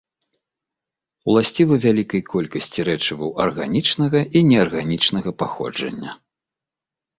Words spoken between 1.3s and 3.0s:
Уласцівы вялікай колькасці